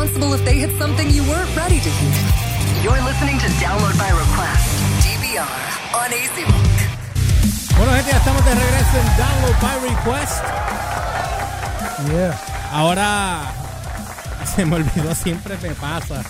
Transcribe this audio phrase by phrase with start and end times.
[0.00, 2.14] responsible if they hit something you weren't ready to hear.
[2.82, 4.64] You're listening to Download by Request,
[5.04, 5.46] DVR,
[5.94, 7.76] on AC Rock.
[7.76, 10.44] Bueno, gente, ya estamos de regreso en Download by Request.
[12.12, 12.40] Yeah.
[12.72, 13.52] Ahora
[14.56, 16.24] se me olvidó, siempre me pasa.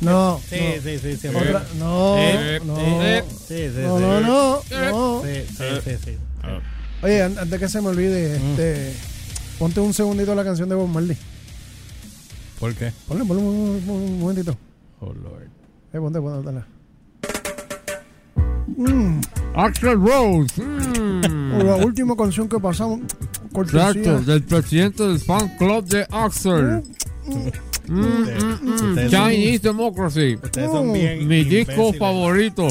[0.00, 0.40] No.
[0.48, 0.82] Sí, no.
[0.82, 1.28] sí, sí, sí.
[1.28, 4.02] Otra- no, Eh, no, eh, sí, sí, no, sí.
[4.04, 5.22] no, no, no.
[5.24, 6.18] Sí, sí, sí, sí.
[7.02, 8.50] Oye, an- antes que se me olvide, Mm.
[8.52, 8.94] este,
[9.58, 11.16] ponte un segundito la canción de Bob Marley.
[12.60, 12.92] ¿Por qué?
[13.06, 14.56] Ponle, ponle un, un- un momentito.
[15.00, 15.48] Oh, Lord.
[15.92, 16.64] Eh, ponte, ponte, dale.
[18.76, 19.20] Mm,
[19.54, 20.60] Axel Rose.
[20.62, 21.58] mm.
[21.64, 23.00] la última canción que pasamos.
[23.52, 23.90] cortesía.
[23.90, 26.82] Exacto, del presidente del fan club de Axel.
[27.26, 27.48] Mm,
[27.88, 28.26] mm,
[28.62, 29.08] mm.
[29.08, 30.36] Chinese Democracy.
[30.42, 31.98] Ustedes son bien Mi disco imbéciles.
[31.98, 32.66] favorito.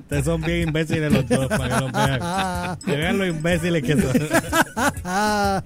[0.00, 2.78] Ustedes son bien imbéciles los dos, para que los vean.
[2.84, 4.12] Que vean los imbéciles que son.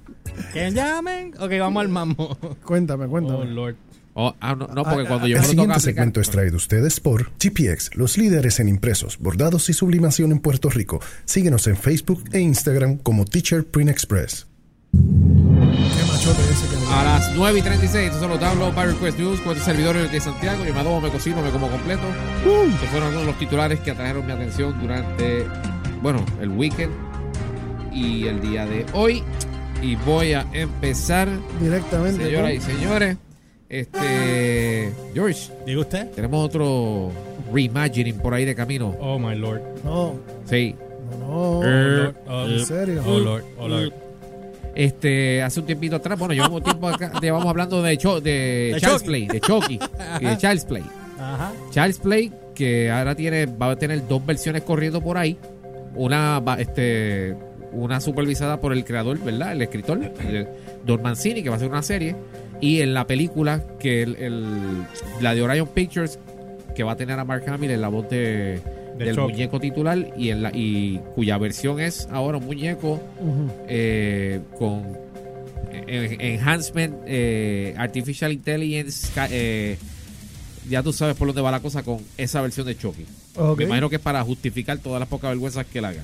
[0.52, 1.34] ¿Que llamen?
[1.38, 2.37] Ok, vamos al mambo.
[2.65, 3.38] Cuéntame, cuéntame.
[3.38, 3.76] Oh, Lord.
[4.21, 7.30] Oh, ah, no, no, porque cuando yo El siguiente segmento es traído a ustedes por
[7.38, 11.01] GPX, los líderes en impresos, bordados y sublimación en Puerto Rico.
[11.24, 14.49] Síguenos en Facebook e Instagram como Teacher Print Express.
[14.90, 19.18] Qué machote ese que A las 9 y 36, estos son los Download by Request
[19.21, 20.65] News con este servidor de Santiago.
[20.65, 22.02] Yo me adobo, me cocino, me como completo.
[22.43, 25.46] Que fueron algunos de los titulares que atrajeron mi atención durante,
[26.02, 26.93] bueno, el weekend
[27.93, 29.23] y el día de hoy.
[29.82, 31.29] Y voy a empezar,
[31.60, 32.24] directamente.
[32.24, 33.16] señoras y señores.
[33.68, 36.10] Este, George, ¿Diga usted?
[36.12, 37.10] tenemos otro
[37.52, 38.96] reimagining por ahí de camino.
[39.01, 39.60] Oh, my Lord.
[39.84, 40.15] No,
[40.46, 40.74] Sí.
[41.21, 41.62] no, no.
[41.65, 43.02] Eh, Oh, ¿En serio?
[43.06, 43.45] Oh, Lord.
[43.59, 43.93] Oh, Lord.
[44.74, 48.80] Este, hace un tiempito atrás, bueno, llevamos tiempo acá, llevamos hablando de, Cho- de, De
[48.80, 49.06] Child's Chucky.
[49.06, 49.79] Play, de Chucky
[50.21, 50.84] y de Child's Play.
[51.18, 51.52] Ajá.
[51.71, 55.37] Child's Play, que ahora tiene, va a tener dos versiones corriendo por ahí.
[55.95, 57.34] Una, va- este,
[57.73, 59.52] una supervisada por el creador, ¿verdad?
[59.52, 60.49] El escritor, el-
[60.87, 62.15] Don Mancini, que va a ser una serie.
[62.61, 64.84] Y en la película, que el, el-
[65.21, 66.19] la de Orion Pictures,
[66.75, 68.61] que va a tener a Mark Hamill en la voz de,
[68.99, 73.01] De del muñeco titular y, en la, y cuya versión es ahora un muñeco
[73.69, 74.97] eh, con
[75.87, 79.77] en- enhancement, eh, artificial intelligence, eh,
[80.69, 83.05] ya tú sabes por dónde va la cosa con esa versión de Chucky.
[83.37, 83.59] Ok.
[83.59, 86.03] Me imagino que es para justificar todas las pocas vergüenzas que él haga.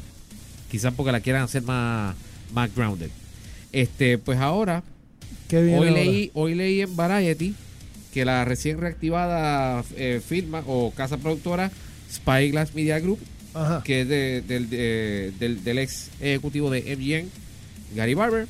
[0.75, 2.17] Quizás porque la quieran hacer más,
[2.53, 3.09] más grounded.
[3.71, 4.83] Este, pues ahora,
[5.47, 5.91] ¿Qué hoy ahora?
[5.93, 7.55] leí, hoy leí en Variety
[8.13, 11.71] que la recién reactivada eh, firma o casa productora
[12.13, 13.21] Spyglass Media Group
[13.55, 13.83] Ajá.
[13.85, 18.49] que es de- del, de- del, del ex ejecutivo de MGM, Gary Barber,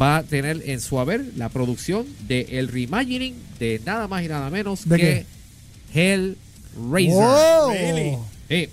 [0.00, 4.28] va a tener en su haber la producción de el reimagining de nada más y
[4.28, 5.26] nada menos ¿De que
[5.94, 7.14] Hellraiser.
[7.14, 7.70] ¡Wow!
[7.70, 8.18] Really?
[8.48, 8.68] Sí.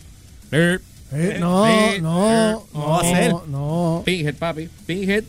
[1.11, 3.33] Er, Eh, no, Eh, no, eh, no va a ser.
[3.49, 4.69] No, Pinhead, papi.
[4.85, 5.23] Pinhead.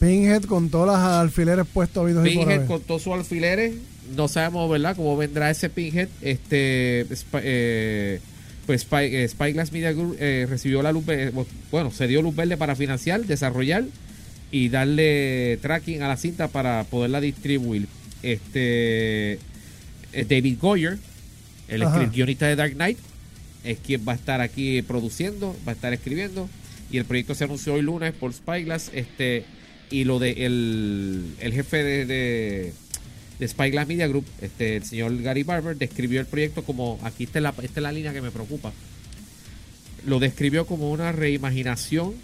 [0.00, 3.74] Pinhead con todas las alfileres puestos habidos Pinhead con todos sus alfileres.
[4.16, 6.08] No sabemos, ¿verdad?, cómo vendrá ese Pinhead.
[6.22, 7.06] Este.
[7.34, 8.20] Eh,
[8.66, 11.04] pues Spy- eh, Spyglass Media Group eh, recibió la luz.
[11.06, 11.32] ve-
[11.70, 13.84] Bueno, se dio luz verde para financiar, desarrollar
[14.50, 17.86] y darle tracking a la cinta para poderla distribuir.
[18.22, 19.34] Este.
[20.14, 20.98] eh, David Goyer,
[21.68, 22.98] el guionista de Dark Knight,
[23.64, 26.48] es quien va a estar aquí produciendo, va a estar escribiendo.
[26.90, 28.90] Y el proyecto se anunció hoy lunes por Spyglass.
[28.92, 29.44] Este,
[29.90, 32.72] y lo de el, el jefe de, de,
[33.38, 37.40] de Spyglass Media Group, este, el señor Gary Barber, describió el proyecto como, aquí está
[37.40, 38.72] la, esta es la línea que me preocupa,
[40.06, 42.14] lo describió como una reimaginación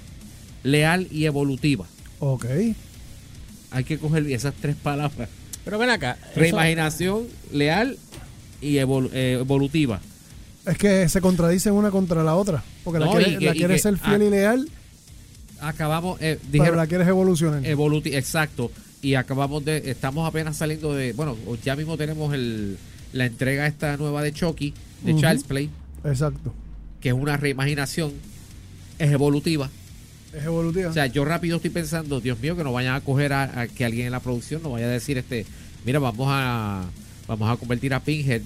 [0.65, 1.87] leal y evolutiva.
[2.21, 2.47] Ok.
[3.71, 5.29] Hay que coger esas tres palabras.
[5.65, 6.19] Pero ven acá.
[6.31, 7.99] eso- Reimaginación leal
[8.61, 10.01] y evolu- eh, evolutiva.
[10.69, 12.63] Es que se contradicen una contra la otra.
[12.85, 14.69] Porque la quieres, la que- ser fiel y leal,
[15.61, 17.67] Acabamos, eh, pero la quieres evolucionar.
[17.67, 18.71] Evoluti, exacto.
[19.03, 22.79] Y acabamos de, estamos apenas saliendo de, bueno, ya mismo tenemos el,
[23.13, 25.21] la entrega esta nueva de Chucky, de Ujú.
[25.21, 25.71] Child's Play,
[26.05, 26.55] Exacto.
[27.01, 28.13] que es una reimaginación,
[29.01, 29.69] es evolutiva.
[30.33, 30.91] Es evolutiva.
[30.91, 33.67] O sea, yo rápido estoy pensando, Dios mío, que no vayan a coger a, a
[33.67, 35.45] que alguien en la producción nos vaya a decir, este,
[35.85, 36.85] mira, vamos a,
[37.27, 38.43] vamos a convertir a Pinhead,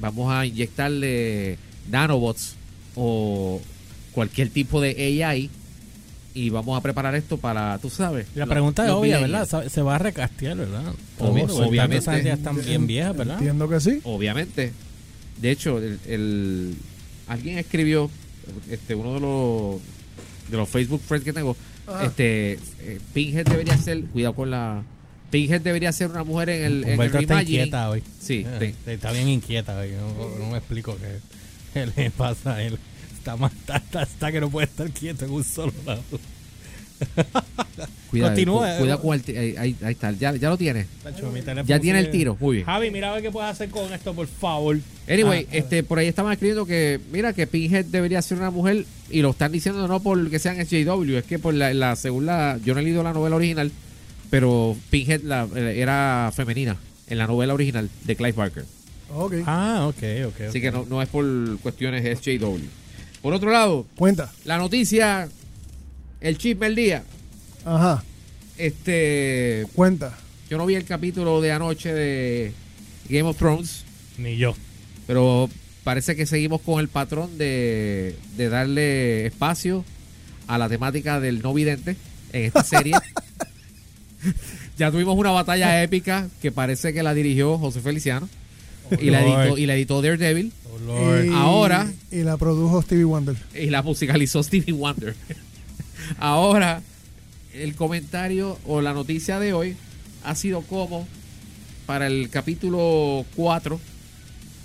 [0.00, 1.58] vamos a inyectarle
[1.90, 2.54] nanobots
[2.96, 3.60] o
[4.12, 4.90] cualquier tipo de
[5.24, 5.50] AI
[6.34, 8.26] y vamos a preparar esto para, tú sabes.
[8.34, 9.18] La los- pregunta es obvia.
[9.20, 9.68] ¿verdad?
[9.68, 10.82] Se- va a recastear, ¿verdad?
[11.18, 11.98] Oh, sí, porque obviamente.
[11.98, 13.36] Esa gente ya están bien viejas, ¿verdad?
[13.38, 14.00] Entiendo que sí.
[14.04, 14.72] Obviamente.
[15.40, 16.74] De hecho, el, el-
[17.28, 18.10] alguien escribió,
[18.70, 19.80] este, uno de los
[20.50, 21.56] de los Facebook friends que tengo,
[21.86, 22.04] Ajá.
[22.04, 24.82] este, eh, Pinhead debería ser, cuidado con la,
[25.32, 28.02] Pinhead debería ser una mujer en el, en el está inquieta hoy.
[28.20, 28.90] Sí, Eh, sí.
[28.92, 29.90] Está bien inquieta hoy.
[29.90, 31.18] No, no me explico qué,
[31.74, 32.78] qué le pasa a él.
[33.18, 36.02] Está, más, está, está- está que no puede estar quieto en un solo lado.
[38.10, 40.86] Cuida, Continúa, cu- eh, con el ahí, ahí- ahí está, ya, ya lo tiene.
[41.66, 42.66] Ya tiene el tiro, muy bien.
[42.66, 44.78] Javi, mira a ver qué puedes hacer con esto, por favor.
[45.08, 48.84] Anyway, Ah, este, por ahí estaban escribiendo que, mira, que Pinhead debería ser una mujer
[49.10, 52.26] y lo están diciendo no por que sean SJW, es que por la, la según
[52.26, 53.72] la, yo no he leído la novela original,
[54.32, 58.64] pero Pinhead la- eh, era femenina en la novela original de Clive Barker.
[59.14, 59.34] Ok.
[59.46, 60.40] Ah, ok, ok.
[60.48, 61.24] Así que no, no es por
[61.58, 62.56] cuestiones SJW.
[63.20, 64.32] Por otro lado, Cuenta.
[64.46, 65.28] la noticia,
[66.22, 67.04] el chisme del día,
[67.66, 68.02] Ajá.
[68.56, 70.16] este, Cuenta.
[70.48, 72.52] yo no vi el capítulo de anoche de
[73.10, 73.84] Game of Thrones.
[74.16, 74.54] Ni yo.
[75.06, 75.50] Pero
[75.84, 79.84] parece que seguimos con el patrón de, de darle espacio
[80.46, 81.96] a la temática del no vidente
[82.32, 82.94] en esta serie.
[84.78, 88.28] ya tuvimos una batalla épica que parece que la dirigió José Feliciano
[89.00, 89.40] y, la Lord.
[89.42, 90.52] editó, y la editó Daredevil
[90.88, 91.14] Oh.
[91.22, 93.36] Y- Ahora- Y la produjo Stevie Wonder.
[93.54, 95.14] y la musicalizó Stevie Wonder.
[96.18, 96.82] Ahora,
[97.54, 99.76] el comentario o la noticia de hoy
[100.24, 101.06] ha sido como
[101.86, 103.78] para el capítulo 4,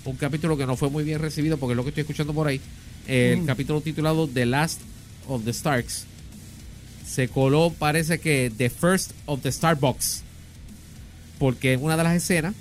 [0.06, 2.48] un capítulo que no fue muy bien recibido porque es lo que estoy escuchando por
[2.48, 2.60] ahí,
[3.06, 3.46] el Mm.
[3.46, 4.80] capítulo titulado The Last
[5.28, 6.04] of the Starks,
[7.08, 10.22] se coló parece que The First of the Starbucks,
[11.38, 12.54] porque en una de las escenas,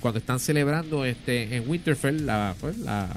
[0.00, 3.08] cuando están celebrando este en Winterfell, la, pues, la-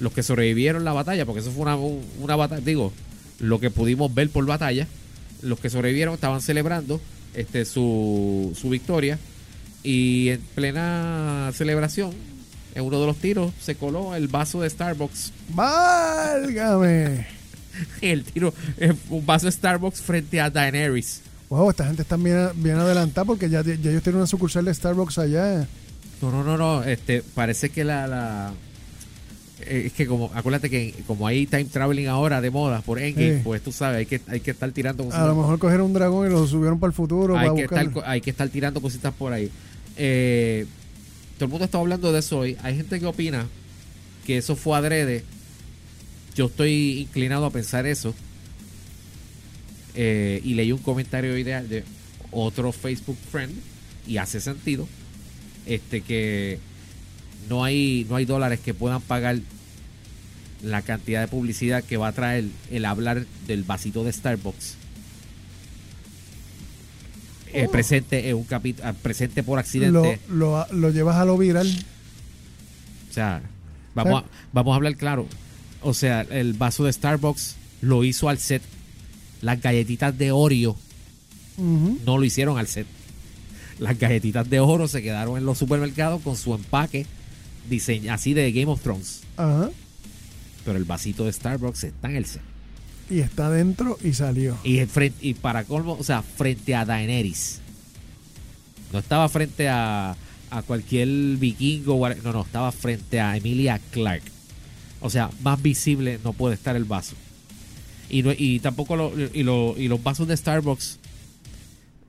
[0.00, 2.92] los que sobrevivieron la batalla, porque eso fue una, un- una batalla, digo,
[3.38, 4.86] lo que pudimos ver por batalla,
[5.42, 7.00] los que sobrevivieron estaban celebrando
[7.34, 9.18] este su, su victoria
[9.82, 12.12] y en plena celebración,
[12.74, 15.32] en uno de los tiros, se coló el vaso de Starbucks.
[15.54, 17.26] ¡Válgame!
[18.00, 21.22] El tiro, eh, un vaso de Starbucks frente a Daenerys.
[21.48, 24.74] Wow, esta gente está bien, bien adelantada porque ya, ya ellos tienen una sucursal de
[24.74, 25.66] Starbucks allá.
[26.22, 26.82] No, no, no, no.
[26.84, 28.52] Este, parece que la, la
[29.62, 33.36] eh, es que como, acuérdate que como hay time traveling ahora de moda por Endgame,
[33.38, 33.40] Sí.
[33.42, 35.26] pues tú sabes, hay que, hay que estar tirando A cositas.
[35.26, 37.36] lo mejor cogieron un dragón y lo subieron para el futuro.
[37.36, 37.86] hay para que, buscar.
[37.86, 39.50] estar, hay que estar tirando cositas por ahí.
[39.96, 40.66] Eh,
[41.36, 42.56] todo el mundo está hablando de eso hoy.
[42.62, 43.46] Hay gente que opina
[44.26, 45.24] que eso fue adrede.
[46.40, 48.14] Yo estoy inclinado a pensar eso.
[49.94, 51.84] Eh, y leí un comentario hoy de, de
[52.30, 53.52] otro Facebook friend
[54.06, 54.88] y hace sentido.
[55.66, 56.58] Este que
[57.50, 59.36] no hay, no hay dólares que puedan pagar
[60.62, 64.76] la cantidad de publicidad que va a traer el hablar del vasito de Starbucks.
[67.52, 67.70] Eh, Oh.
[67.70, 71.68] presente en un capítulo presente por lo, accidente lo, lo llevas a lo viral.
[73.10, 73.42] o sea
[73.94, 75.26] vamos a, vamos a hablar claro
[75.82, 78.62] o sea el vaso de Starbucks lo hizo al set.
[79.42, 80.76] Las galletitas de Oreo
[81.58, 82.86] no lo hicieron al set.
[83.78, 87.06] Las galletitas de oro se quedaron en los supermercados con su empaque
[87.68, 89.22] diseño así de Game of Thrones.
[89.36, 89.70] Ajá.
[90.64, 92.42] pero el vasito de Starbucks está en el set.
[93.08, 94.58] Y está dentro y salió.
[94.62, 97.60] y, frente, y para colmo o sea frente a Daenerys.
[98.92, 100.16] No estaba frente a,
[100.50, 104.22] a cualquier vikingo no no estaba frente a Emilia Clark
[105.00, 107.14] o sea más visible no puede estar el vaso
[108.08, 110.98] y, no- y tampoco lo- y, lo- y los vasos de Starbucks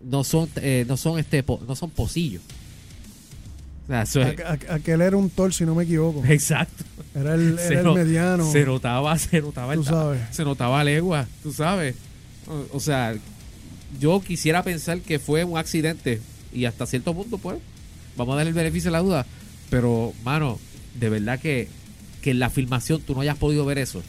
[0.03, 2.41] no son eh, no son este no son pocillos
[3.83, 6.23] o sea, es- aquel era un Thor, si no me equivoco.
[6.25, 6.83] exacto
[7.13, 8.49] Era el, era el no- mediano.
[8.49, 10.21] Se notaba, se notaba, Tú sabes.
[10.31, 11.95] se notaba legua, tú sabes.
[12.47, 13.13] O, o sea,
[13.99, 16.21] yo quisiera pensar que fue un accidente
[16.53, 17.57] y hasta cierto punto, pues,
[18.15, 19.25] vamos a darle el beneficio de la duda.
[19.69, 20.57] Pero, mano,
[20.97, 21.67] de verdad que,
[22.21, 24.01] que en la filmación tú no hayas podido ver eso.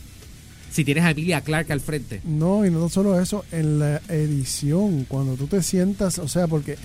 [0.71, 2.21] Si tienes a Emilia Clark al frente.
[2.25, 6.79] No, y no solo eso, en la edición, cuando tú te sientas, o sea, porque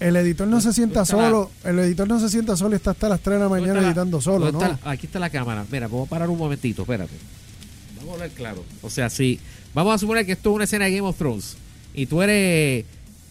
[0.00, 2.90] el editor no se sienta la- solo, el editor no se sienta solo y está
[2.92, 4.60] hasta las 3 de la ¿Dónde mañana la- editando solo, ¿no?
[4.60, 5.64] la- aquí está la cámara.
[5.70, 7.12] Mira, vamos a parar un momentito, espérate.
[7.96, 8.64] Vamos a hablar claro.
[8.82, 9.38] O sea, si
[9.74, 11.56] vamos a suponer que esto es una escena de Game of Thrones
[11.94, 12.84] y tú eres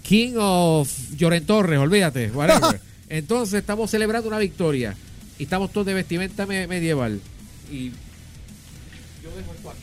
[0.04, 2.80] King of Lloren Torres, olvídate, whatever.
[3.10, 4.96] Entonces estamos celebrando una victoria
[5.38, 7.20] y estamos todos de vestimenta me- medieval.
[7.72, 7.90] Y
[9.24, 9.80] yo dejo esto aquí.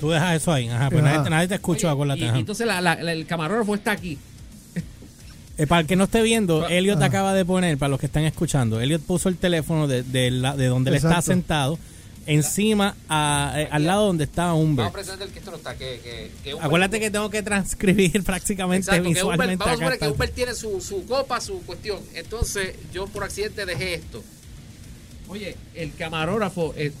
[0.00, 0.68] Tú dejas eso ahí.
[0.68, 1.16] Ajá, pues Ajá.
[1.18, 2.20] nadie, nadie te escuchó, acuérdate.
[2.20, 2.36] y, ajá.
[2.36, 4.18] y entonces la- la- la- el camarógrafo está aquí.
[5.58, 6.68] Eh, para el que no esté viendo.
[6.68, 10.30] Elliot acaba de poner, para los que están escuchando, Elliot puso el teléfono de, de
[10.30, 11.26] la- de donde él está Exacto.
[11.32, 11.78] sentado
[12.26, 14.84] encima, a- eh, al lado donde estaba Humber.
[14.86, 15.74] Vamos a pretender que esto no está.
[15.76, 19.80] Que, que, que Humbert- Acuérdate que tengo que transcribir prácticamente Exacto, que Humbert- visualmente vamos
[19.80, 20.10] a que está.
[20.10, 22.00] Humbert tiene su, su copa, su cuestión.
[22.14, 24.22] Entonces, yo por accidente dejé esto.
[25.28, 26.92] Oye, el camarógrafo, eh,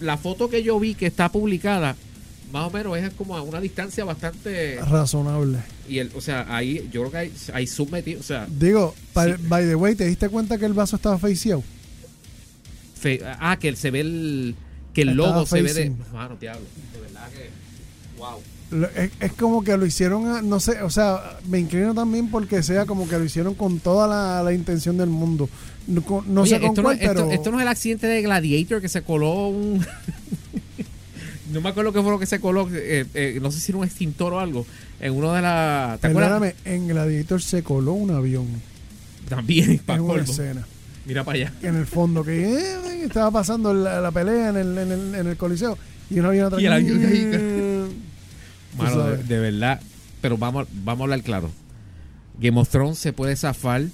[0.00, 1.96] la foto que yo vi que está publicada,
[2.52, 4.80] más o menos es como a una distancia bastante.
[4.82, 5.58] Razonable.
[5.88, 8.20] Y el, o sea, ahí yo creo que hay, hay zoom metido.
[8.20, 9.32] O sea, Digo, Sí.
[9.48, 11.62] by the way, ¿te diste cuenta que el vaso estaba faceado?
[13.00, 14.54] fe- ah, que se ve el.
[14.92, 15.90] Que el Estaba logo se ve de.
[16.12, 16.66] Mano, diablo.
[16.92, 17.48] De verdad que.
[18.18, 18.40] Wow.
[18.96, 22.62] Es, es como que lo hicieron, a- no sé, o sea, me inclino también porque
[22.62, 25.48] sea como que lo hicieron con toda la, la intención del mundo.
[25.88, 28.06] No, no Oye, sé con esto, cuál, no, esto- pero esto no es el accidente
[28.06, 29.84] de Gladiator que se coló un.
[31.52, 32.68] no me acuerdo qué fue lo que se coló.
[32.72, 34.64] eh, eh, no sé si era un extintor o algo.
[35.00, 35.98] En uno de las.
[35.98, 38.46] Perdóname, en Gladiator se coló un avión
[39.28, 40.66] También, para en una escena.
[41.06, 41.52] Mira para allá.
[41.62, 45.26] En el fondo, que eh, estaba pasando la, la pelea en el, en, el, en
[45.26, 45.76] el coliseo
[46.10, 46.60] y un avión atrás.
[46.62, 47.00] Y el avión
[48.76, 49.80] Mano, de, verdad.
[50.20, 51.50] Pero vamos, vamos a hablar claro.
[52.38, 53.84] Game of Thrones se puede zafar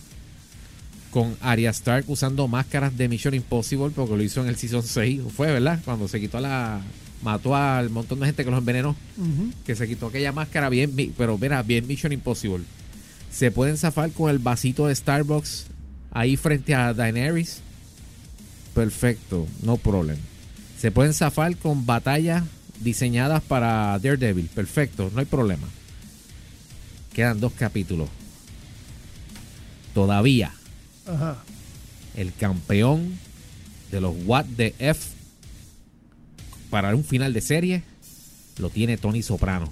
[1.11, 5.23] con Arya Stark usando máscaras de Mission Impossible porque lo hizo en el Season 6.
[5.35, 5.81] Fue, ¿verdad?
[5.85, 6.81] Cuando se quitó la...
[7.23, 8.95] Mató al montón de gente que los envenenó.
[9.65, 10.95] Que se quitó aquella máscara bien...
[11.17, 12.65] Pero mira, bien Mission Impossible.
[13.33, 15.67] Se pueden zafar con el vasito de Starbucks
[16.11, 17.61] ahí frente a Daenerys.
[18.75, 20.19] Perfecto, no problem.
[20.79, 22.45] Se pueden zafar con batallas
[22.81, 24.47] diseñadas para Daredevil.
[24.47, 25.67] Perfecto, no hay problema.
[27.15, 28.09] Quedan dos capítulos.
[29.95, 30.53] Todavía
[31.07, 31.39] Ajá.
[32.17, 33.19] el campeón
[33.91, 35.01] de los What the F
[36.71, 37.83] para un final de serie
[38.59, 39.71] lo tiene Tony Soprano.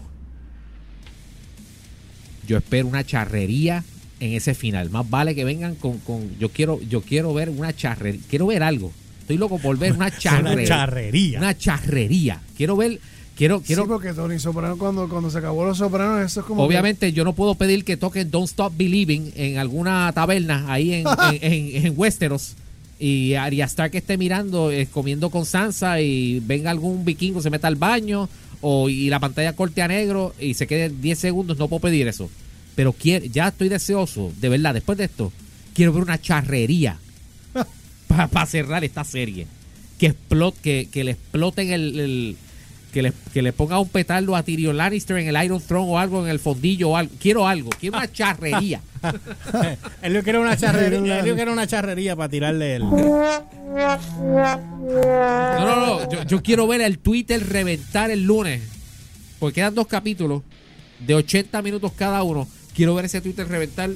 [2.46, 3.84] Yo espero una charrería
[4.20, 4.90] en ese final.
[4.90, 8.62] Más vale que vengan con, con- yo quiero yo quiero ver una charrería, quiero ver
[8.62, 8.92] algo.
[9.24, 10.52] Estoy loco por ver una charrería.
[10.54, 11.38] Una charrería.
[11.38, 12.40] Una charrería.
[12.56, 13.00] Quiero ver
[13.36, 16.62] quiero quiero sí, porque Tony Soprano, cuando, cuando se acabó Los Sopranos, eso es como.
[16.62, 20.92] que- Obviamente yo no puedo pedir que toquen Don't Stop Believing en alguna taberna ahí
[20.94, 21.06] en,
[21.40, 22.54] en, en- en Westeros
[22.98, 27.66] y Arya Stark esté mirando, eh, comiendo con Sansa y venga algún vikingo, se meta
[27.66, 28.28] al baño
[28.60, 32.06] o y la pantalla corte a negro y se quede 10 segundos, no puedo pedir
[32.06, 32.30] eso.
[32.76, 35.32] Pero quiero, ya estoy deseoso, de verdad, después de esto,
[35.74, 36.98] quiero ver una charrería
[38.30, 39.46] para cerrar esta serie.
[39.98, 42.36] Que explote, que, que le exploten el, el-
[42.92, 45.98] que le, que le ponga un petardo a Tyrion Lannister en el Iron Throne o
[45.98, 47.12] algo en el fondillo o algo.
[47.20, 48.80] Quiero algo, quiero una charrería.
[50.02, 52.82] Él lo que era una charrería, él era una charrería para tirarle el.
[52.84, 53.44] No,
[55.66, 56.10] no, no.
[56.10, 58.62] Yo, yo quiero ver el Twitter reventar el lunes.
[59.38, 60.42] Porque quedan dos capítulos
[61.04, 62.46] de 80 minutos cada uno.
[62.74, 63.90] Quiero ver ese Twitter reventar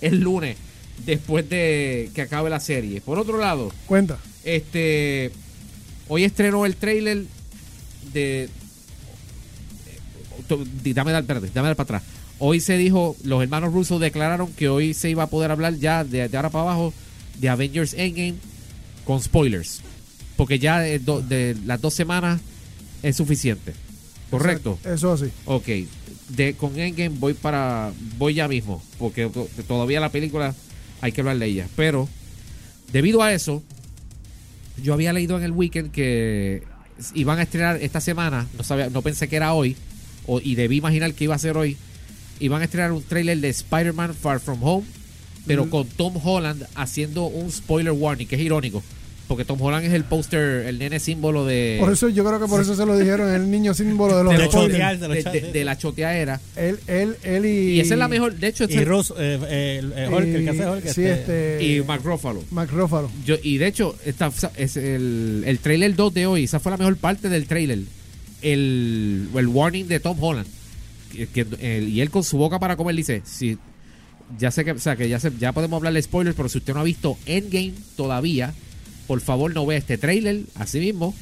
[0.00, 0.56] el lunes
[1.04, 3.00] después de que acabe la serie.
[3.00, 4.18] Por otro lado, Cuenta.
[4.44, 5.30] Este.
[6.08, 7.24] Hoy estrenó el trailer
[8.12, 8.48] de.
[10.82, 12.02] di- Dame, dar- dame dar para atrás.
[12.38, 16.02] Hoy se dijo, los hermanos rusos declararon que hoy se iba a poder hablar ya
[16.04, 16.92] de, de ahora para abajo
[17.38, 18.34] de Avengers Endgame
[19.04, 19.80] con spoilers.
[20.36, 22.40] Porque ya de, do- de las dos semanas
[23.02, 23.74] es suficiente.
[24.30, 24.78] ¿Correcto?
[24.84, 25.26] Eso así.
[25.44, 25.66] Ok,
[26.30, 30.54] de, con Endgame voy para voy ya mismo, porque to- todavía la película
[31.02, 31.68] hay que hablar de ella.
[31.76, 32.08] Pero
[32.92, 33.62] debido a eso,
[34.82, 36.62] yo había leído en el weekend que
[37.14, 39.76] iban a estrenar esta semana, no sabía, no pensé que era hoy,
[40.26, 41.76] o, y debí imaginar que iba a ser hoy.
[42.40, 44.86] Iban a estrenar un trailer de Spider-Man Far From Home,
[45.46, 48.82] pero con Tom Holland haciendo un spoiler warning, que es irónico,
[49.32, 52.46] porque Tom Holland es el póster, el nene símbolo de, Por eso yo creo que
[52.46, 54.72] por eso se lo dijeron, el niño símbolo de los De spoilers.
[54.72, 56.40] chotear, de los de- de- de la choteadera.
[56.56, 57.76] Él, él, él y.
[57.76, 60.26] Y esa es la mejor, de hecho, Y es- Ross, eh, eh, el, el Hulk,
[60.26, 61.58] el que hace Hulk, Sí, este.
[61.64, 62.44] y Mark Ruffalo.
[62.50, 63.10] Mark Ruffalo.
[63.24, 66.76] Yo, y de hecho, esta, es el, el trailer 2 de hoy, esa fue la
[66.78, 67.78] mejor parte del trailer.
[68.42, 70.46] El, el warning de Tom Holland.
[71.12, 73.58] Que, eh, y él con su boca para comer dice, si,
[74.38, 76.58] ya sé que, o sea, que ya, se- ya podemos hablar de spoilers, pero si
[76.58, 78.54] usted no ha visto Endgame todavía,
[79.06, 81.14] por favor no vea este trailer, así mismo,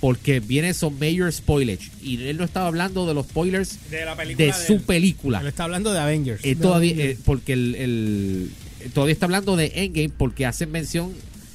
[0.00, 1.90] porque viene son major spoilers.
[2.02, 5.40] Y él no estaba hablando de los spoilers de la película de su película.
[5.40, 6.44] Él está hablando de Avengers.
[6.44, 7.18] Eh, De todavía, Avengers.
[7.18, 8.50] eh, porque el, el-
[8.92, 11.12] todavía está hablando de Endgame porque hacen mención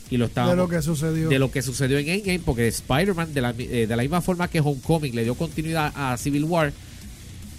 [0.10, 1.28] y lo está de lo que sucedió.
[1.28, 4.48] de lo que sucedió en Endgame porque Spider-Man de la, eh, de la misma forma
[4.48, 6.72] que Homecoming le dio continuidad a Civil War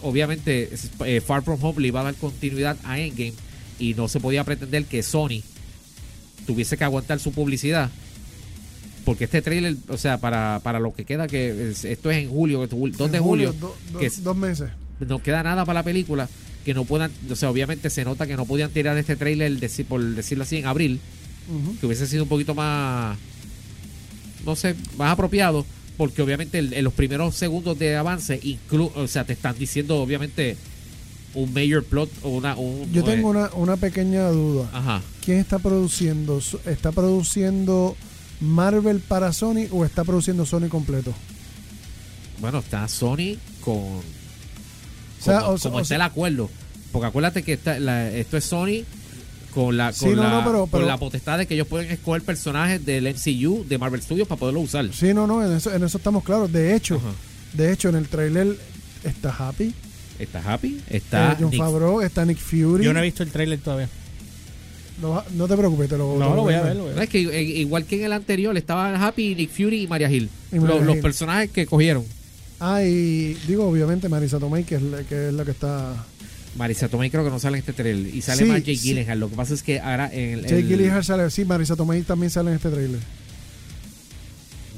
[0.01, 0.71] obviamente
[1.05, 3.35] eh, Far From Home le iba a dar continuidad a Endgame
[3.79, 5.43] y no se podía pretender que Sony
[6.47, 7.91] tuviese que aguantar su publicidad
[9.09, 12.29] porque este trailer, o sea, para, para lo que queda, que es- esto es en
[12.29, 14.69] julio, 2 de En julio, do- do- que es- dos meses.
[15.01, 16.29] no queda nada para la película
[16.65, 20.03] que no puedan, o sea, obviamente se nota que no podían tirar este trailer, por
[20.15, 21.01] decirlo así, en abril,
[21.81, 23.17] que hubiese sido un poquito más,
[24.45, 25.65] no sé, más apropiado,
[25.97, 30.59] porque obviamente en los primeros segundos de avance, inclu o sea, te están diciendo obviamente
[31.35, 32.57] un major plot o una...
[32.57, 34.69] Un, Yo eh, tengo una, una pequeña duda.
[34.73, 35.01] Ajá.
[35.25, 36.41] ¿Quién está produciendo?
[36.67, 37.97] ¿Está produciendo
[38.41, 41.13] Marvel para Sony o está produciendo Sony completo?
[42.41, 43.75] Bueno, está Sony con...
[43.75, 44.03] O
[45.21, 46.51] sea, como o sea- como o está sea- el acuerdo.
[46.93, 48.85] Porque acuérdate que esta- la- esto es Sony
[49.53, 51.91] con la, Sí, con, no, la, no, pero- con la potestad de que ellos pueden
[51.91, 54.89] escoger personajes del MCU de Marvel Studios para poderlo usar.
[54.93, 56.53] Sí, no, no, en eso, en eso estamos claros.
[56.53, 57.09] De hecho, Ajá.
[57.55, 58.57] de hecho, en el trailer
[59.05, 59.75] está Happy,
[60.19, 62.85] Está Happy, eh, está John Nick- Favreau, está Nick Fury.
[62.85, 63.89] Yo no he visto el trailer todavía.
[65.05, 66.77] Va- no te preocupes, te lo No, te lo voy a ver.
[66.77, 67.05] lo voy a No, ver.
[67.05, 70.29] es que eh, igual que en el anterior estaban Happy, Nick Fury y Maria Hill.
[70.53, 72.05] Y Maria Los, personajes que cogieron.
[72.61, 76.05] Ah, y digo, obviamente, Marisa Tomei, que es la que, es la que está.
[76.57, 78.13] Marisa Tomei creo que no sale en este trailer.
[78.13, 78.89] Y sale Sí, más Jake sí.
[78.89, 79.21] Gyllenhaal.
[79.21, 80.43] Lo que pasa es que ahora en el...
[80.43, 81.31] Jake el- Gyllenhaal sale.
[81.31, 82.99] Sí, Marisa Tomei también sale en este trailer.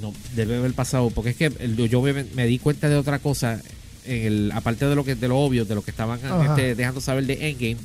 [0.03, 1.11] No, debe haber pasado.
[1.11, 3.61] Porque es que el- yo me, me di cuenta de otra cosa.
[4.07, 7.01] En el, aparte de lo que de lo obvio, de lo que estaban este, dejando
[7.03, 7.77] saber de Endgame,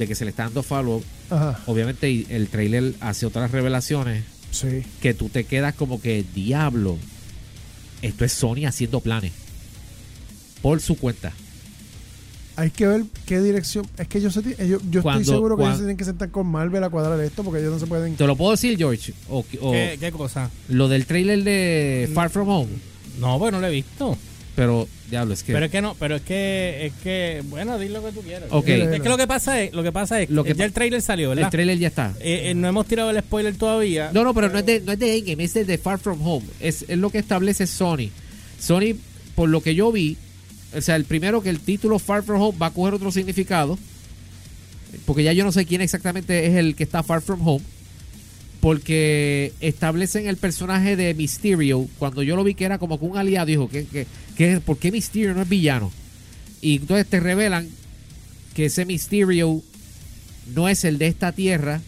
[0.00, 1.02] de que se le está dando follow.
[1.30, 4.82] Ajá, Obviamente y el trailer hace otras revelaciones sí.
[5.00, 6.98] que tú te quedas como que diablo.
[8.02, 9.32] Esto es Sony haciendo planes.
[10.62, 11.32] Por su cuenta.
[12.56, 13.86] Hay que ver qué dirección.
[13.96, 16.30] Es que yo, sé, ellos, yo Cuando- estoy seguro que cuan- ellos tienen que sentar
[16.30, 18.16] con Marvel a cuadrar esto porque ellos no se pueden.
[18.16, 19.12] ¿Te lo puedo decir, George?
[19.28, 20.50] O, o ¿Qué, qué cosa?
[20.68, 22.70] lo del trailer de Far From Home.
[23.18, 24.16] No, pues no lo he visto.
[24.56, 25.52] Pero, diablo, es que.
[25.52, 28.48] Pero es que no, pero es que, es que, bueno, di lo que tú quieras.
[28.50, 28.68] Ok.
[28.68, 31.00] Es que lo que pasa es, lo que pasa es Lo que ya el trailer
[31.02, 31.44] salió, ¿verdad?
[31.44, 32.14] el trailer ya está.
[32.20, 34.10] Eh, eh, no hemos tirado el spoiler todavía.
[34.12, 36.20] No, no, pero no es de, no es de Endgame, es de, de Far From
[36.26, 36.46] Home.
[36.60, 38.10] Es, es lo que establece Sony.
[38.58, 38.96] Sony,
[39.34, 40.16] por lo que yo vi,
[40.76, 43.78] o sea, el primero que el título Far From Home va a coger otro significado.
[45.06, 47.64] Porque ya yo no sé quién exactamente es el que está Far From Home.
[48.60, 51.86] Porque establecen el personaje de Mysterio.
[51.98, 54.78] Cuando yo lo vi que era como que un aliado, dijo, que, que, que- ¿por
[54.78, 55.90] qué Mysterio no es villano?
[56.60, 57.68] Y entonces te revelan
[58.54, 59.62] que ese Mysterio
[60.54, 61.80] no es el de esta tierra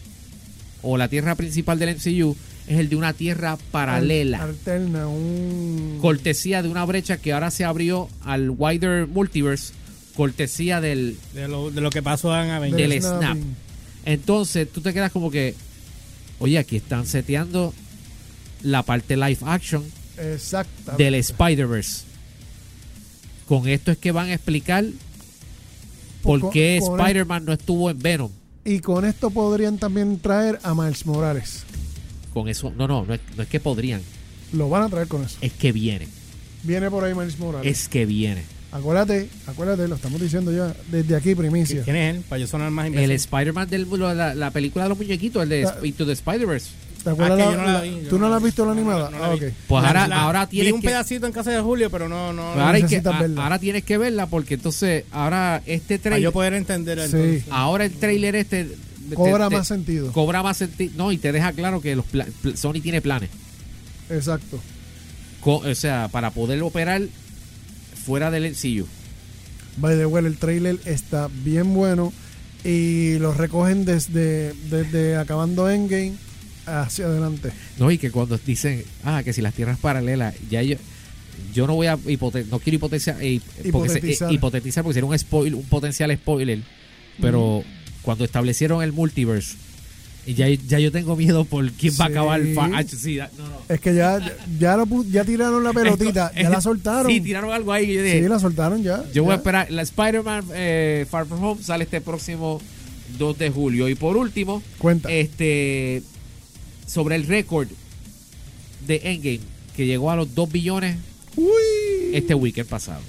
[0.81, 2.35] o la tierra principal del MCU,
[2.67, 4.41] es el de una tierra paralela.
[4.41, 5.99] Alterna, un.
[6.01, 9.73] cortesía de una brecha que ahora se abrió al wider multiverse,
[10.15, 11.17] cortesía del...
[11.35, 12.89] De lo, de lo que pasó en Avengers.
[12.89, 13.37] del snap.
[14.05, 15.55] Entonces tú te quedas como que,
[16.43, 17.73] oye, aquí están seteando
[18.63, 19.81] la parte live action
[20.97, 22.03] del Spider-Verse.
[23.47, 24.83] Con esto es que van a explicar
[26.21, 28.29] por Con- qué Spider-Man no estuvo en Venom.
[28.65, 31.63] Y con esto podrían también traer a Miles Morales.
[32.33, 34.01] Con eso, no, no, no es, no es que podrían,
[34.51, 35.37] Lo van a traer con eso.
[35.41, 36.07] es que viene,
[36.63, 37.69] Viene por ahí Miles Morales.
[37.71, 38.43] es que viene.
[38.73, 41.83] Acuérdate, acuérdate, lo estamos diciendo ya desde aquí, primicia.
[41.83, 42.21] ¿Quién es él?
[42.27, 43.11] Para yo sonar más El imbécil.
[43.11, 43.77] Spider-Man de
[44.15, 46.69] la, la película de los muñequitos, el de Into the Spider-Verse.
[47.03, 48.45] ¿Te acuerdas Ah, la- no la la- vi, ¿Tú no no la la has vi.
[48.47, 49.09] visto la no, animada?
[49.11, 49.45] no la ah, vi.
[49.45, 49.53] ok.
[49.67, 50.87] Pues La- ahora, la- ahora Vi tienes un que...
[50.87, 53.19] pedacito en casa de Julio, pero no, no, Pues no ahora, hay que- necesitas a-
[53.19, 53.43] verla.
[53.43, 57.05] ahora tienes que verla porque entonces ahora este para trailer yo poder entender Sí.
[57.05, 57.43] entonces.
[57.51, 58.65] ahora el trailer este
[59.09, 60.11] te- Cobra te- más sentido.
[60.13, 62.05] cobra más sentido no y te deja claro que los
[62.55, 63.29] Sony tiene planes
[64.09, 64.59] Exacto.
[65.41, 67.01] Co- o sea para poder operar
[68.05, 68.85] fuera del MCU
[69.77, 72.13] By the way, el trailer está bien bueno
[72.63, 76.13] y lo recogen desde, desde acabando Endgame
[76.65, 77.51] hacia adelante.
[77.77, 80.77] no y que cuando dicen ah que si las tierras paralelas ya yo
[81.53, 84.31] yo no voy a hipote- no quiero hipotetizar eh, porque Hipotetizar.
[84.31, 86.61] eh, hipotetizar porque sería un spoil un potencial spoiler
[87.19, 87.63] pero
[88.01, 89.55] cuando establecieron el multiverse
[90.25, 93.29] y ya, ya yo tengo miedo por quién va a acabar fa- ah, sí, da-
[93.37, 93.57] no, no.
[93.67, 94.19] Es que ya,
[94.59, 97.11] ya, lo pu- ya tiraron la pelotita, ya la soltaron.
[97.11, 97.93] Sí, tiraron algo ahí.
[97.93, 99.03] Yo dije, Sí, la soltaron ya.
[99.13, 99.37] yo voy a ya.
[99.39, 99.71] esperar.
[99.71, 102.61] La Spider-Man eh, Far From Home sale este próximo
[103.17, 103.89] 2 de julio.
[103.89, 105.11] Y por último, Cuenta.
[105.11, 106.03] este
[106.87, 107.67] sobre el récord
[108.87, 109.39] de Endgame,
[109.75, 110.97] que llegó a los 2 billones
[111.35, 111.47] Uy.
[112.13, 113.01] este weekend pasado.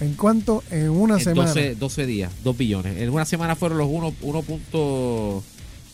[0.00, 0.62] ¿En cuánto?
[0.70, 1.48] En una En semana.
[1.50, 2.98] 12, 12 días, 2 billones.
[3.00, 5.42] En una semana fueron los 1.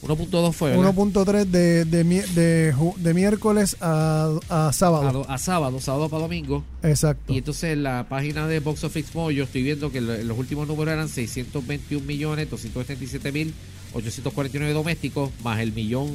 [0.06, 0.94] 1.2 1.2 fue, ¿verdad?
[0.94, 5.12] 1.3 de, de, de, de miércoles a, a a, sábado.
[5.12, 6.64] do- a sábado, sábado para domingo.
[6.82, 7.32] Exacto.
[7.32, 10.38] Y entonces en la página de Box Office Mojo yo estoy viendo que lo- los
[10.38, 13.54] últimos números eran 621 millones 277 mil
[13.94, 16.08] 849 domésticos más el millón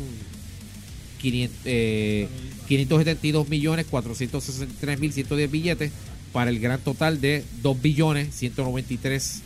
[1.21, 2.27] 500, eh,
[2.67, 5.91] 572 millones 463 mil 110 billetes
[6.31, 9.41] para el gran total de 2 billones 193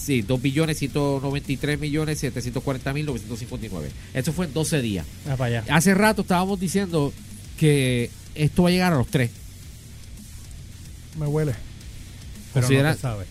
[0.00, 3.90] Sí, 2 billones 193 millones 740 mil 959.
[4.14, 5.06] Eso fue en 12 días.
[5.28, 5.74] Ah, para allá.
[5.76, 7.12] Hace rato estábamos diciendo
[7.58, 9.30] que esto va a llegar a los 3.
[11.18, 11.54] Me huele.
[12.54, 13.24] Pero considera- no se sabe.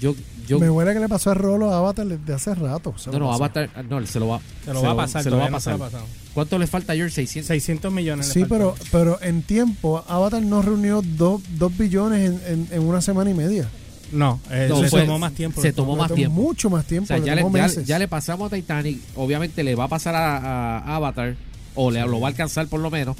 [0.00, 0.14] Yo,
[0.46, 2.94] yo, Me huele que le pasó a Rolo a Avatar desde hace rato.
[3.12, 3.32] No, no.
[3.32, 5.22] Avatar, no, se lo va, Se lo va a pasar.
[5.22, 6.00] se lo va a todavía no se pasar.
[6.34, 7.14] ¿Cuánto le falta a George?
[7.14, 7.46] 600.
[7.48, 8.26] 600 millones.
[8.26, 11.40] Sí, pero, pero en tiempo, Avatar no reunió 2
[11.78, 13.68] billones en, en, en una semana y media.
[14.12, 15.60] No, eh, No, se fue- tomó más tiempo.
[15.60, 16.40] se tomó más tiempo.
[16.40, 17.08] Mucho más O tiempo.
[17.08, 17.86] sea, le ya le, tomó ya- meses.
[17.86, 19.00] ya le pasamos a Titanic.
[19.16, 21.34] Obviamente le va a pasar a, a Avatar.
[21.74, 23.16] O le, lo va a alcanzar por lo menos.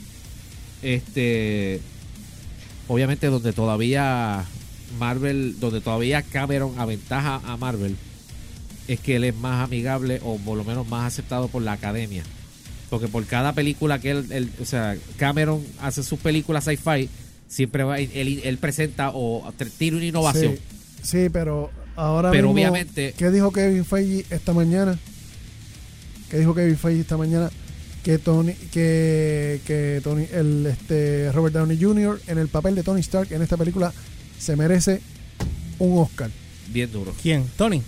[0.82, 1.80] Este.
[2.88, 4.44] Obviamente donde todavía
[5.00, 7.96] Marvel, donde todavía Cameron aventaja a Marvel,
[8.86, 12.22] es que él es más amigable o por lo menos más aceptado por la academia.
[12.88, 17.08] Porque por cada película que él, él- o sea, Cameron hace sus películas sci-fi,
[17.48, 20.54] siempre va, él, él presenta o tiene una innovación.
[20.54, 20.60] Sí,
[21.06, 24.98] sí, pero ahora Pero mismo, obviamente- ¿Qué dijo Kevin Feige esta mañana?
[26.30, 27.50] ¿Qué dijo Kevin Feige esta mañana?
[28.02, 32.20] Que Tony, que, que Tony, el este Robert Downey Jr.
[32.28, 33.92] en el papel de Tony Stark en esta película
[34.38, 35.00] se merece
[35.78, 36.30] un Oscar.
[36.68, 37.14] Bien duro.
[37.20, 37.44] ¿Quién?
[37.56, 37.82] ¿Tony?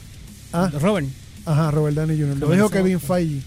[0.52, 1.06] Ah, ¿Robert?
[1.44, 2.36] ajá, Robert Downey Jr.
[2.38, 2.98] Lo dijo Kevin.
[3.00, 3.42] Feige.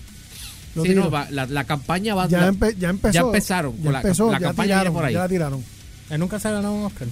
[0.75, 3.13] Lo Sí, no, va- la, la campaña va ya, empe- ya empezó.
[3.13, 5.13] ya empezaron Ya con la- empezó, la ya campaña viene tiraron, por ahí.
[5.13, 5.63] ya la tiraron.
[6.09, 7.07] Él nunca se ha ganado un Oscar.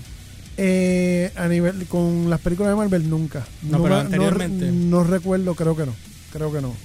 [0.61, 3.45] Eh, a nivel con las películas de Marvel nunca.
[3.63, 4.69] No, pero me- anteriormente.
[4.71, 5.93] No, recuerdo, creo que no.
[6.33, 6.75] Creo que no.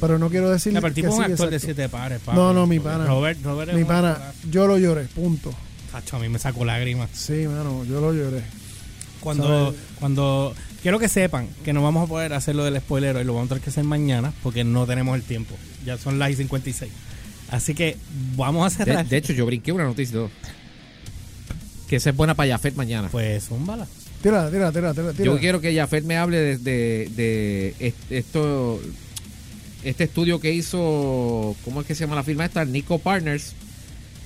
[0.00, 1.74] Pero no quiero decir No, pero tipo que un sí, actor de exacto.
[1.74, 2.20] siete pares.
[2.22, 2.36] papi.
[2.36, 3.06] No, no, mi pana.
[3.06, 4.18] Robert, Robert Mi pana,
[4.50, 5.54] yo lo lloré, punto.
[5.90, 7.08] Tacho, a mí me sacó lágrimas.
[7.14, 8.42] Sí, mano, yo lo lloré.
[9.20, 9.80] Cuando, ¿Sabes?
[9.98, 13.32] cuando quiero que sepan que no vamos a poder hacer lo del spoiler y lo
[13.32, 15.54] vamos a tener que hacer mañana porque no tenemos el tiempo.
[15.86, 16.92] Ya son las y 56.
[17.50, 17.96] Así que
[18.36, 19.06] vamos a De, cerrar.
[19.08, 20.20] de hecho, yo brinqué una noticia.
[21.88, 23.08] Que esa es buena para Jafet mañana.
[23.10, 23.86] pues un bala.
[24.22, 25.12] Tira, tira, tira, tira.
[25.12, 25.24] tira.
[25.24, 28.80] Yo quiero que Jafet me hable de, de, de est- esto,
[29.84, 32.64] este estudio que hizo, ¿cómo es que se llama la firma esta?
[32.64, 33.52] Nico Partners,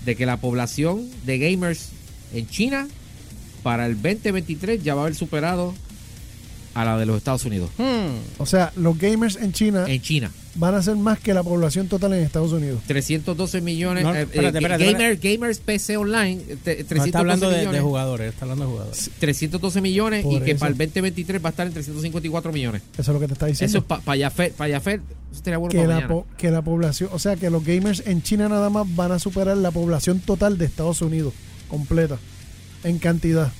[0.05, 1.89] de que la población de gamers
[2.33, 2.87] en China
[3.65, 5.75] para el 2023 ya va a haber superado
[6.75, 7.71] a la de los Estados Unidos.
[7.77, 8.19] Hmm.
[8.39, 11.87] O sea, los gamers en China En China, van a ser más que la población
[11.89, 12.83] total en Estados Unidos.
[12.89, 14.03] 312 millones.
[14.05, 17.49] No, eh, espérate, eh, espérate, gamer- Gamers PC Online, eh, te- 312 No, está hablando
[17.51, 17.75] de, millones.
[17.75, 18.33] de jugadores.
[18.33, 19.11] Está hablando de jugadores.
[19.21, 22.83] 312 millones y que para el 2023 va a estar en 354 millones.
[22.93, 23.79] Eso es lo que te está diciendo.
[23.79, 24.55] Eso es para Jafet,
[25.31, 28.03] eso sería bueno que para la, po- que la población, o sea, que los gamers
[28.07, 31.35] en China nada más van a superar la población total de Estados Unidos,
[31.69, 32.19] completa,
[32.83, 33.53] en cantidad.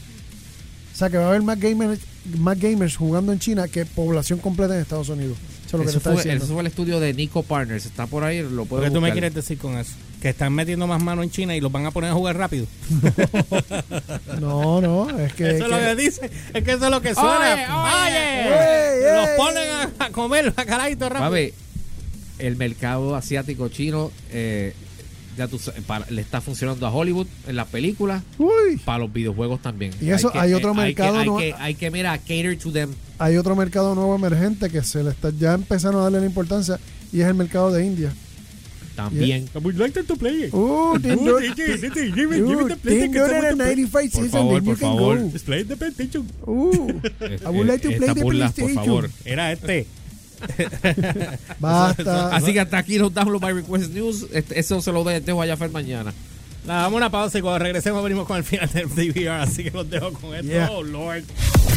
[0.95, 2.01] O sea, que va a haber más gamers,
[2.39, 5.37] más gamers jugando en China que población completa en Estados Unidos.
[5.69, 7.85] Eso es lo que te Eso está fue, eso fue el estudio de Nico Partners.
[7.87, 9.93] Está por ahí, lo ¿Por puedo qué tú me quieres decir con eso?
[10.23, 12.67] Que están metiendo más mano en China y los van a poner a jugar rápido.
[14.41, 15.51] No, no, es que...
[15.57, 16.31] eso es lo que- dice.
[16.55, 17.83] Es que eso es lo que suena.
[18.05, 19.13] oye.
[19.15, 21.31] Los ponen a, a comer bacalaito rápido.
[21.31, 21.53] Papi,
[22.39, 24.73] el mercado asiático chino eh,
[25.37, 29.13] ya tú sabes, para- le está funcionando a Hollywood en las películas, Uy, para los
[29.13, 29.93] videojuegos también.
[30.01, 31.39] Y eso, que- hay otro eh, mercado, Hay que, ¿no?
[31.39, 32.91] hay, que, hay que, mira, cater to them.
[33.19, 36.79] Hay otro mercado nuevo emergente que se le está ya empezaron a darle la importancia
[37.13, 38.13] y es el mercado de India.
[38.97, 39.45] También.
[39.55, 40.53] I would like to play it.
[40.53, 43.19] Uh, Team Uh, Dot- DJ, DJ, give me- give me Ooh, the play Team que
[43.19, 43.77] estamos Dot de in a play.
[43.77, 45.19] 95 Por season, favor, then por favor.
[45.33, 46.27] Just play the PlayStation.
[46.45, 46.93] Uh,
[47.47, 48.75] I would like to play Estas the burlas, por PlayStation.
[48.85, 49.11] favor.
[49.25, 49.87] Era este.
[51.61, 52.35] Basta.
[52.37, 54.27] Así que hasta aquí los Download by Request News.
[54.33, 56.13] Este- eso se lo dejo a Jafet mañana.
[56.67, 59.43] Nada, damos una pausa y cuando regresemos venimos con el final del DVR.
[59.43, 60.47] Así que los dejo con esto.
[60.49, 60.71] Yeah.
[60.73, 61.23] Oh, Lord.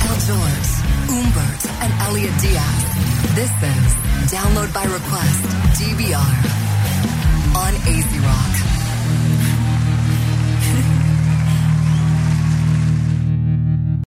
[0.09, 0.69] Outdoors,
[1.11, 2.85] Umbert and Elliot Diaz.
[3.35, 5.43] This is Download by Request,
[5.75, 6.31] DVR,
[7.53, 8.70] on AZ Rock.